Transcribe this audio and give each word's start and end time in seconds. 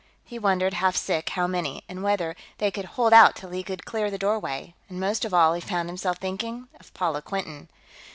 He 0.25 0.39
wondered, 0.39 0.73
half 0.73 0.95
sick, 0.95 1.29
how 1.29 1.45
many, 1.45 1.83
and 1.87 2.01
whether 2.01 2.35
they 2.57 2.71
could 2.71 2.85
hold 2.85 3.13
out 3.13 3.35
till 3.35 3.51
he 3.51 3.61
could 3.61 3.85
clear 3.85 4.09
the 4.09 4.17
doorway, 4.17 4.73
and, 4.89 4.99
most 4.99 5.23
of 5.25 5.31
all, 5.31 5.53
he 5.53 5.61
found 5.61 5.89
himself 5.89 6.17
thinking 6.17 6.67
of 6.79 6.91
Paula 6.95 7.21
Quinton. 7.21 7.69